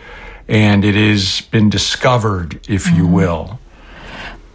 [0.51, 3.13] And it has been discovered, if you mm-hmm.
[3.13, 3.60] will.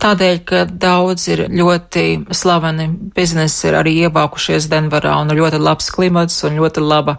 [0.03, 2.05] Tādēļ, ka daudz ir ļoti
[2.37, 7.17] slaveni biznesi, ir arī ievākušies Denverā un ļoti labs klimats un ļoti laba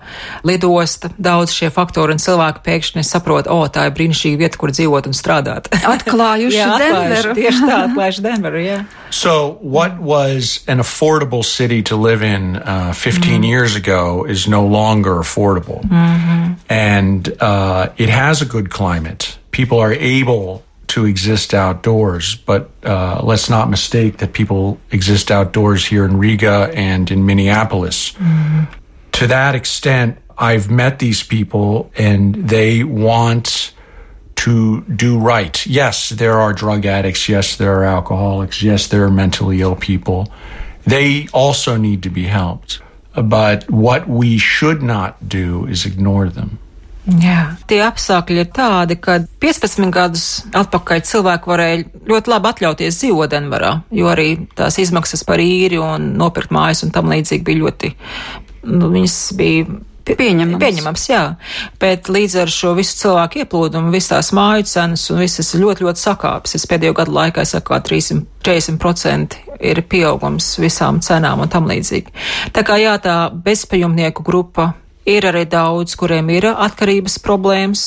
[0.47, 1.09] lidosta.
[1.17, 5.17] Daudz šie faktori un cilvēki pēkšņi saprot, o, tā ir brīnišķīga vieta, kur dzīvot un
[5.17, 5.71] strādāt.
[5.95, 7.33] Atklājuši jā, Denveru.
[7.37, 8.79] Tieši tā, atklājuši Denveru, jā.
[9.09, 13.47] So, what was an affordable city to live in uh, 15 mm.
[13.47, 15.81] years ago is no longer affordable.
[15.89, 16.55] Mm -hmm.
[16.69, 19.37] And uh, it has a good climate.
[19.51, 22.35] People are able to exist outdoors.
[22.35, 28.11] But uh, let's not mistake that people exist outdoors here in Riga and in Minneapolis.
[28.13, 28.63] Mm-hmm.
[29.13, 33.73] To that extent, I've met these people and they want
[34.35, 35.65] to do right.
[35.65, 37.27] Yes, there are drug addicts.
[37.27, 38.61] Yes, there are alcoholics.
[38.61, 40.31] Yes, there are mentally ill people.
[40.85, 42.79] They also need to be helped.
[43.15, 46.59] But what we should not do is ignore them.
[47.07, 50.25] Jā, tie apstākļi ir tādi, ka 15 gadus
[50.59, 56.11] atpakaļ cilvēki varēja ļoti labi atļauties dzīvot Denverā, jo arī tās izmaksas par īri un
[56.19, 57.93] nopirkt mājas un tam līdzīgi bija ļoti,
[58.73, 60.61] nu, viņas bija Pieņemams.
[60.61, 61.21] Pieņemams, jā.
[61.81, 65.99] Bet līdz ar šo visu cilvēku ieplūdumu, visas tās māju cenas un visas ļoti, ļoti
[65.99, 66.55] sakāpes.
[66.55, 69.35] Es pēdējo gadu laikā saku, ka 340%
[69.67, 72.15] ir pieaugums visām cenām un tam līdzīgi.
[72.55, 74.71] Tā kā jā, tā bezpajumnieku grupa
[75.07, 77.83] Ir arī daudz, kuriem ir atkarības problēmas,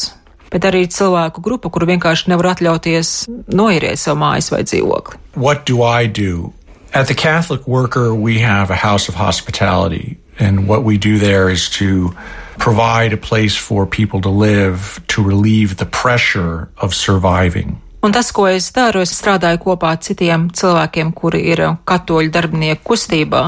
[0.48, 3.11] bet arī cilvēku grupa, kur vienkārši nevar atļauties
[3.52, 5.20] noieriet savu mājas vai dzīvokli.
[5.37, 6.54] What do I do?
[6.92, 11.50] At the Catholic Worker, we have a house of hospitality, and what we do there
[11.50, 12.14] is to
[12.59, 17.80] provide a place for people to live to relieve the pressure of surviving.
[18.01, 22.93] Un tas, ko es daru, es strādāju kopā ar citiem cilvēkiem, kuri ir katoļu darbinieku
[22.93, 23.43] kustībā.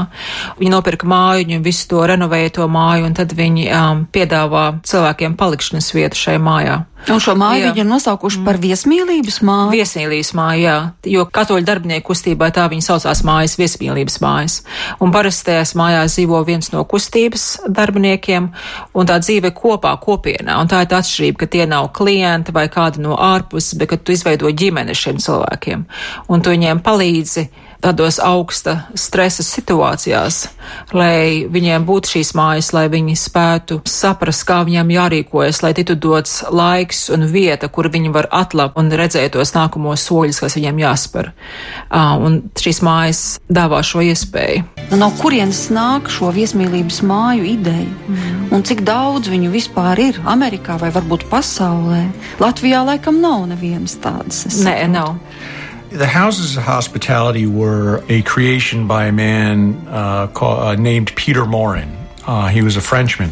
[0.59, 5.39] Viņi nopirka māju, viņi visu to renovēja to māju, un tad viņi um, piedāvā cilvēkiem
[5.39, 6.83] palikšanas vietu šai mājā.
[7.11, 7.71] Un šo māju jā.
[7.71, 9.71] viņi ir nosaukuši par viesmīlības māju.
[9.73, 10.75] Viesmīlības māju, jā,
[11.11, 14.59] jo katoļu darbinieku kustībai tā viņi saucās mājas viesmīlības mājas.
[15.03, 18.49] Un parasti tajās mājās dzīvo viens no kustības darbiniekiem,
[18.95, 20.55] un tā dzīve kopā kopienā.
[20.61, 23.99] Un tā ir tā atšķirība, ka tie nav klienti vai kādi no ārpuses, bet ka
[23.99, 25.85] tu izveido ģimeni šiem cilvēkiem,
[26.31, 27.49] un tu viņiem palīdzi
[27.83, 30.39] tādos augsta stresa situācijās,
[30.95, 36.39] lai viņiem būtu šīs mājas, lai viņi spētu saprast, kā viņiem jārīkojas, lai tiktu dots
[36.49, 41.31] laiks un vieta, kur viņi var atlapt un redzēt tos nākamos soļus, kas viņiem jāspēr.
[41.93, 44.65] Un šīs mājas dāvā šo iespēju.
[44.91, 47.89] Nu, no kurienes nāk šo viesmīlības māju ideja?
[48.07, 48.45] Mm.
[48.53, 52.03] Un cik daudz viņu vispār ir Amerikā vai varbūt pasaulē?
[52.43, 54.45] Latvijā laikam nav nevienas tādas.
[54.61, 55.15] Nē, nav.
[55.93, 61.45] The houses of hospitality were a creation by a man uh, called, uh, named Peter
[61.45, 61.95] Morin.
[62.25, 63.29] Uh, he was a Frenchman,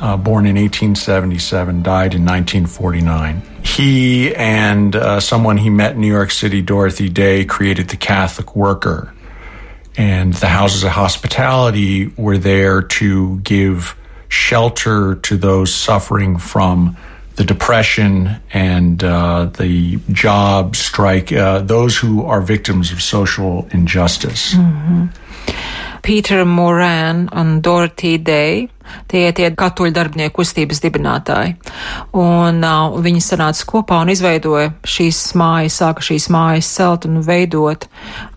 [0.00, 3.42] uh, born in 1877, died in 1949.
[3.62, 8.56] He and uh, someone he met in New York City, Dorothy Day, created the Catholic
[8.56, 9.14] Worker.
[9.96, 13.96] And the houses of hospitality were there to give
[14.28, 16.96] shelter to those suffering from
[17.40, 24.52] the depression and uh, the job strike, uh, those who are victims of social injustice.
[24.52, 25.06] Mm-hmm.
[26.02, 28.68] Peter Moran on Dorothy Day.
[29.10, 31.56] Tie tie katoļu darbinieku kustības dibinātāji.
[32.16, 37.86] Un uh, viņi sanāca kopā un izveidoja šīs mājas, sāka šīs mājas celt un veidot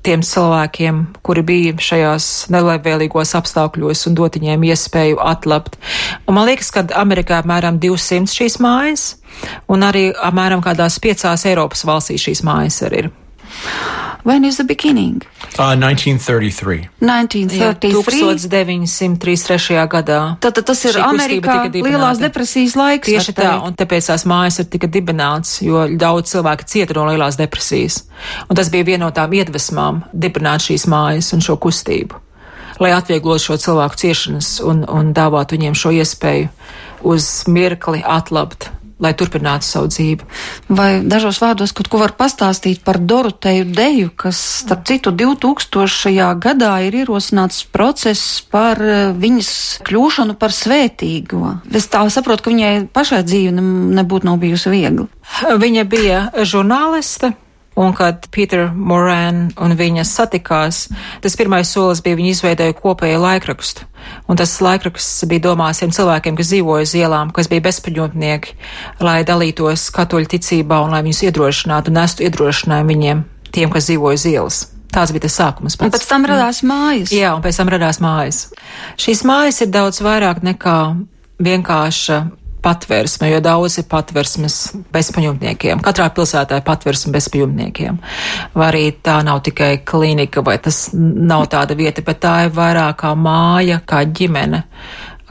[0.03, 5.79] tiem cilvēkiem, kuri bija šajās nelabvēlīgos apstākļos un dot viņiem iespēju atlapt.
[6.27, 9.09] Un man liekas, ka Amerikā apmēram 200 šīs mājas,
[9.71, 13.13] un arī apmēram kādās piecās Eiropas valstīs šīs mājas arī ir.
[14.23, 15.21] When is the beginning?
[15.59, 16.87] Uh, 1933.
[16.99, 18.47] 1933.
[18.47, 19.87] 1933.
[19.91, 20.19] gadā.
[20.39, 23.11] Tātad tas ir Amerikā lielās depresijas laiks.
[23.11, 27.35] Tieši tā, un tāpēc tās mājas ir tika dibināts, jo daudz cilvēku cieta no lielās
[27.37, 28.05] depresijas.
[28.47, 32.21] Un tas bija viena no tām iedvesmām dibināt šīs mājas un šo kustību,
[32.79, 36.47] lai atvieglotu šo cilvēku ciešanas un, un dāvātu viņiem šo iespēju
[37.11, 38.71] uz mirkli atlabt
[39.03, 40.27] lai turpinātu savu dzīvi.
[40.73, 46.13] Vai dažos vārdos kaut ko var pastāstīt par Doroteju Deju, kas, starp citu, 2000.
[46.43, 49.51] gadā ir ierosināts process par eh, viņas
[49.87, 51.57] kļūšanu par svētīgo.
[51.73, 55.07] Es tā saprotu, ka viņai pašai dzīve nebūtu nav bijusi viegla.
[55.63, 57.33] Viņa bija žurnāliste.
[57.79, 60.85] Un kad Pīter Moran un viņa satikās,
[61.23, 63.87] tas pirmais solis bija viņa izveidoja kopēju laikrakstu.
[64.29, 68.57] Un tas laikraksts bija domās tiem cilvēkiem, kas dzīvoja uz ielām, kas bija bezpaņotnieki,
[69.01, 74.21] lai dalītos katoļu ticībā un lai viņus iedrošinātu un nestu iedrošinājumu viņiem, tiem, kas dzīvoja
[74.21, 74.61] uz ielas.
[74.93, 75.73] Tāds bija tas sākums.
[75.73, 75.87] Pats.
[75.89, 77.15] Un pēc tam radās mājas.
[77.15, 78.43] Jā, un pēc tam radās mājas.
[79.01, 80.77] Šīs mājas ir daudz vairāk nekā
[81.41, 82.19] vienkārša
[82.63, 84.57] patversme, jo daudz ir patversmes
[84.93, 85.81] bezpajumtniekiem.
[85.83, 87.99] Katrā pilsētā ir patversme bezpajumtniekiem.
[88.55, 93.01] Vai arī tā nav tikai klinika, vai tas nav tāda vieta, bet tā ir vairāk
[93.03, 94.63] kā māja, kā ģimene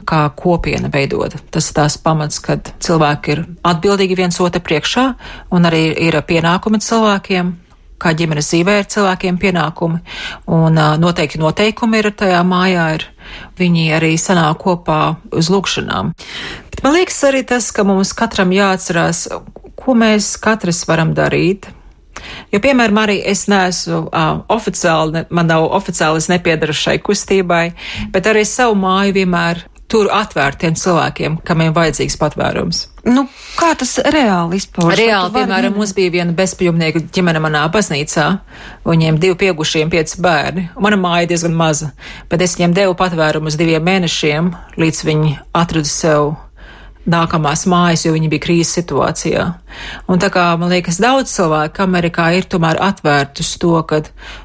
[0.03, 1.39] kā kopiena veidota.
[1.51, 5.05] Tas ir tās pamats, kad cilvēki ir atbildīgi viens otru priekšā
[5.55, 7.53] un arī ir pienākumi cilvēkiem,
[8.03, 10.01] kā ģimenes dzīvē ir cilvēkiem pienākumi,
[10.51, 13.07] un noteikti noteikumi ir tajā mājā, ir
[13.59, 16.13] viņi arī sanāk kopā uz lūkšanām.
[16.71, 19.27] Bet man liekas arī tas, ka mums katram jāatcerās,
[19.79, 21.69] ko mēs katrs varam darīt.
[22.53, 27.65] Jo, piemēram, arī es neesmu uh, oficiāli, man nav oficiāli, es nepiedaru šai kustībai,
[28.13, 32.87] bet arī savu māju vienmēr tur atvērtiem cilvēkiem, kam ir vajadzīgs patvērums.
[33.03, 33.25] Nu,
[33.59, 34.95] kā tas reāli izpaužas?
[34.97, 38.27] Reāli, piemēram, mums bija viena bezpajumnieka ģimene manā baznīcā.
[38.87, 40.69] Viņiem divi pieaugušie pieci bērni.
[40.81, 41.91] Mana māja diezgan maza,
[42.31, 46.33] bet es viņiem devu patvērumu uz diviem mēnešiem, līdz viņi atrada sev
[47.09, 49.45] nākamās mājas, jo viņi bija krīzes situācijā.
[50.11, 53.99] Un tā kā, man liekas, daudz cilvēku Amerikā ir tomēr atvērti uz to, ka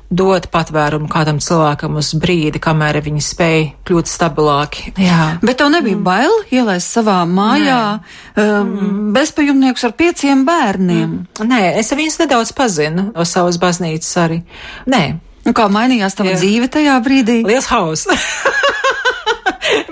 [0.08, 4.94] dot patvērumu kādam cilvēkam uz brīdi, kamēr viņi spēj kļūt stabilāki.
[5.04, 5.36] Jā.
[5.44, 6.04] Bet tev nebija mm.
[6.06, 9.00] bail ielaist savā mājā um, mm.
[9.14, 11.16] bezpajumniekus ar pieciem bērniem?
[11.22, 11.48] Mm.
[11.52, 14.42] Nē, es viņus nedaudz pazinu no savas baznīcas arī.
[14.90, 15.04] Nē.
[15.48, 16.40] Un kā mainījās tava Jā.
[16.42, 17.42] dzīve tajā brīdī?
[17.46, 18.08] Liels hauss!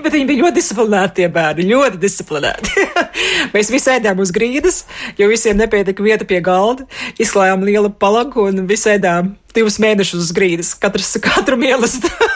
[0.07, 2.83] Bet viņi bija ļoti disciplinēti, tie bērni, ļoti disciplinēti.
[3.53, 4.77] Mēs visi ēdām uz grīdas,
[5.19, 6.85] jo visiem nepietika vieta pie galda.
[7.19, 12.29] Izklājām lielu palaku un visi ēdām divus mēnešus uz grīdas, katrs katru mīlestību.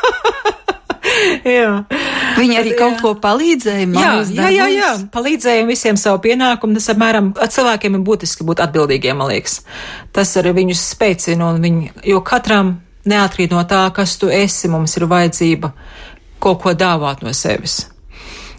[1.56, 1.72] jā.
[2.36, 3.00] Viņi arī kaut jā.
[3.06, 3.88] ko palīdzēja.
[3.96, 6.76] Jā, jā, jā, jā, palīdzēja visiem savu pienākumu.
[6.76, 9.62] Tas apmēram cilvēkiem ir būtiski būt atbildīgiem, man liekas.
[10.12, 15.00] Tas arī viņus spēcina, un viņi, jo katram neatkarīgi no tā, kas tu esi, mums
[15.00, 15.72] ir vajadzība
[16.42, 17.86] kaut ko dāvāt no sevis.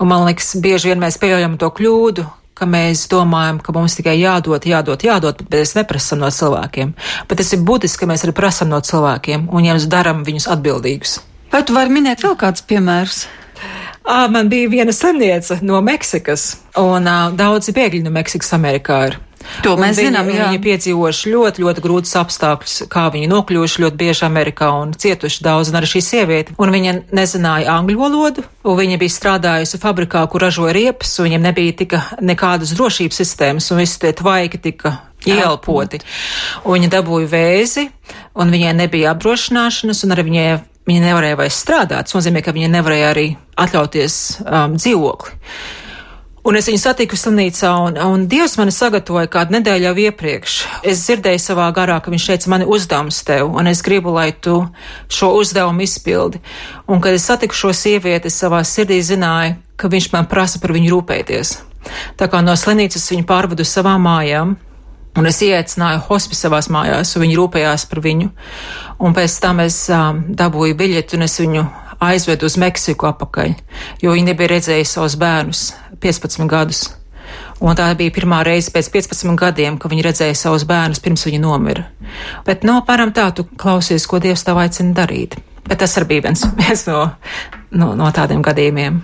[0.00, 2.24] Un man liekas, bieži vien mēs pieļaujam to kļūdu,
[2.58, 6.94] ka mēs domājam, ka mums tikai jādod, jādod, jādod, bet mēs neprasam no cilvēkiem.
[7.28, 11.20] Bet tas ir būtiski, ka mēs arī prasam no cilvēkiem un jums daram viņus atbildīgus.
[11.52, 13.24] Vai tu vari minēt vēl kādus piemērus?
[14.02, 19.18] À, man bija viena slimniece no Meksikas, un uh, daudzi bēgļi no Meksikas Amerikā ir.
[19.66, 20.48] To mēs viņi, zinām, jā.
[20.48, 25.72] Viņi piedzīvojuši ļoti, ļoti grūtus apstākļus, kā viņi nokļuvuši ļoti bieži Amerikā un cietuši daudz,
[25.72, 26.56] un arī šī sieviete.
[26.62, 31.46] Un viņa nezināja angļu valodu, un viņa bija strādājusi fabrikā, kur ražoja riepas, un viņiem
[31.50, 34.96] nebija tika nekādas drošības sistēmas, un visi tie tvaiki tika
[35.28, 36.02] ielpoti.
[36.64, 37.88] Un viņa dabūja vēzi,
[38.38, 40.46] un viņai nebija apdrošināšanas, un arī viņai
[40.88, 42.08] viņa nevarēja vairs strādāt.
[42.08, 43.28] Tas nozīmē, ka viņa nevarēja arī
[43.62, 45.36] atļauties um, dzīvokli.
[46.42, 50.56] Un es viņu satiku slimnīcā, un, un Dievs mani sagatavoja kādu nedēļu jau iepriekš.
[50.90, 54.32] Es dzirdēju savā garā, ka viņš teica, man ir uzdevums tev, un es gribu, lai
[54.34, 54.56] tu
[55.06, 56.42] šo uzdevumu izpildi.
[56.90, 60.74] Un, kad es satiku šo sievieti, es savā sirdī zināju, ka viņš man prasa par
[60.74, 61.54] viņu rūpēties.
[62.18, 64.58] Tā kā no slimnīcas viņu pārvadu savām mājām,
[65.12, 68.30] Un es ieaicināju hospice savās mājās, un viņi rūpējās par viņu.
[69.04, 71.66] Un pēc tam es um, dabūju biļeti, un es viņu
[72.02, 73.54] aizvedu uz Meksiku apakaļ,
[74.02, 75.68] jo viņi nebija redzējuši savus bērnus
[76.02, 76.82] 15 gadus.
[77.62, 81.38] Un tā bija pirmā reize pēc 15 gadiem, kad viņi redzēja savus bērnus pirms viņi
[81.42, 81.86] nomira.
[82.46, 85.38] Bet no apmēram tā tu klausies, ko Dievs tev aicina darīt.
[85.62, 87.04] Bet tas arī bija viens, viens no,
[87.70, 89.00] no, no tādiem gadījumiem.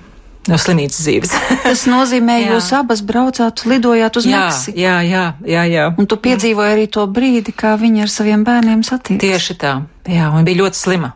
[0.48, 1.32] No slimnīcas dzīves.
[1.66, 4.80] Tas nozīmē, ka jūs abas braucāt, lidojāt uz jā, Meksiku.
[4.80, 5.86] Jā, jā, jā, jā.
[6.00, 9.20] Un tu piedzīvoji arī to brīdi, kā viņi ar saviem bērniem satiekās.
[9.26, 9.74] Tieši tā.
[10.08, 11.12] Jā, un bija ļoti slima.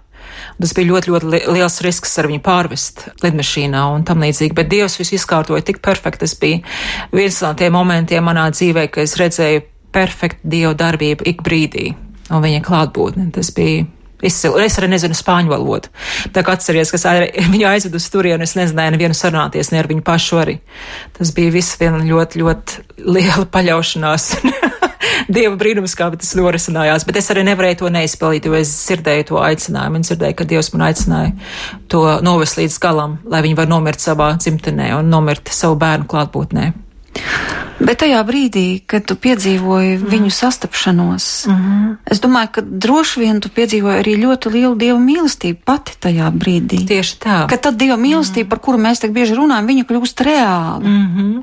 [0.62, 4.94] Tas bija ļoti, ļoti liels risks ar viņu pārvest lidmašīnā un tam līdzīgi, bet Dievs
[5.00, 6.22] visu izkārtoja tik perfekti.
[6.22, 6.60] Tas bija
[7.10, 11.88] viens no tiem momentiem manā dzīvē, kad es redzēju perfektu Dieva darbību ik brīdī
[12.30, 13.26] un viņa klātbūtni.
[13.34, 13.88] Tas bija
[14.22, 14.54] izcili.
[14.56, 15.90] Un es arī nezinu spāņu valodu.
[16.34, 17.16] Tā kā atceries, ka
[17.54, 20.58] viņu aizvedu uz turienu, es nezināju nevienu sarunāties, ne ar viņu pašu arī.
[21.18, 24.30] Tas bija viss viena ļoti, ļoti liela paļaušanās.
[25.32, 29.40] Dieva brīnums, kā tas norisinājās, bet es arī nevarēju to neizpildīt, jo es dzirdēju to
[29.42, 31.32] aicinājumu un dzirdēju, ka Dievs man aicināja
[31.92, 36.70] to novest līdz galam, lai viņi var nomirt savā dzimtenē un nomirt savu bērnu klātbūtnē.
[37.82, 40.10] Bet tajā brīdī, kad tu piedzīvoji mm.
[40.12, 41.96] viņu sastapšanos, mm -hmm.
[42.14, 46.84] es domāju, ka droši vien tu piedzīvoji arī ļoti lielu dievu mīlestību pati tajā brīdī.
[46.86, 47.38] Tieši tā.
[47.50, 48.50] Ka tad dieva mīlestība, mm -hmm.
[48.50, 50.80] par kuru mēs tik bieži runājam, viņa kļūst reāla.
[50.80, 51.42] Mm -hmm.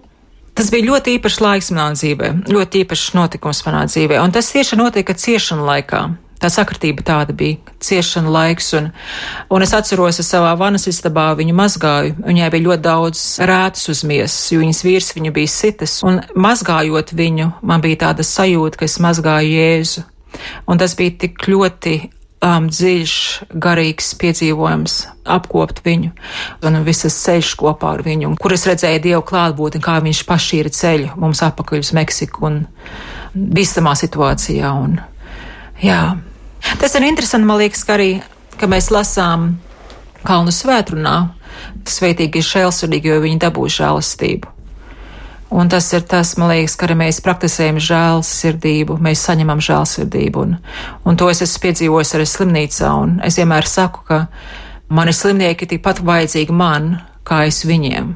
[0.53, 4.75] Tas bija ļoti īpašs laiks manā dzīvē, ļoti īpašs notikums manā dzīvē, un tas tieši
[4.75, 6.09] notika ciešanu laikā
[6.39, 8.89] tā sakritība tāda bija, ciešana laiks, un,
[9.51, 14.03] un es atceros, es savā vanas istabā viņu mazgāju, viņai bija ļoti daudz rētas uz
[14.07, 18.87] miesas, jo viņas vīrs viņu bija sitas, un mazgājot viņu, man bija tāda sajūta, ka
[18.87, 20.05] es mazgāju Jēzu,
[20.69, 21.97] un tas bija tik ļoti
[22.45, 23.15] um, dziļš,
[23.61, 26.13] garīgs piedzīvojums apkopt viņu
[26.65, 30.73] un visas ceļš kopā ar viņu, un kur es redzēju Dievu klātbūtni, kā viņš pašīra
[30.73, 32.63] ceļu mums apakaļ uz Meksiku un
[33.35, 34.71] bīstamā situācijā.
[34.71, 34.97] Un,
[35.83, 36.01] jā,
[36.79, 38.11] Tas ir interesanti, man liekas, ka arī,
[38.59, 39.57] ka mēs lasām
[40.19, 41.15] Kalnu svētrunā,
[41.87, 44.55] sveitīgi ir šēlsirdīgi, jo viņi dabū žēlastību.
[45.55, 50.57] Un tas ir tas, man liekas, ka arī mēs praktizējam žēlsirdību, mēs saņemam žēlsirdību, un,
[51.07, 54.19] un to es esmu piedzīvojis arī slimnīcā, un es vienmēr saku, ka
[54.93, 58.13] mani slimnieki tikpat vajadzīgi man, kā es viņiem,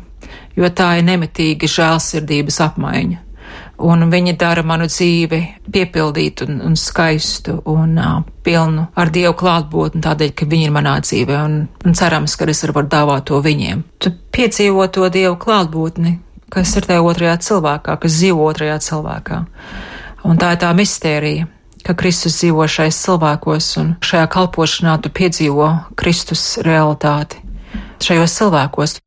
[0.60, 3.23] jo tā ir nemitīga žēlsirdības apmaiņa
[3.84, 5.40] un viņi dara manu dzīvi
[5.74, 10.98] piepildītu un, un skaistu un uh, pilnu ar Dievu klātbūtni tādēļ, ka viņi ir manā
[11.04, 13.84] dzīvē un, un cerams, ka es varu dāvāt to viņiem.
[14.00, 16.18] Tu piedzīvo to Dievu klātbūtni,
[16.54, 19.44] kas ir tajā otrajā cilvēkā, kas dzīvo otrajā cilvēkā.
[20.24, 21.48] Un tā ir tā mistērija,
[21.84, 25.70] ka Kristus dzīvo šais cilvēkos un šajā kalpošanā tu piedzīvo
[26.00, 27.42] Kristus realitāti
[28.04, 29.00] šajos cilvēkos.